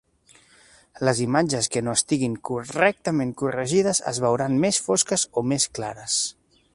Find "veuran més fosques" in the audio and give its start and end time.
4.27-5.27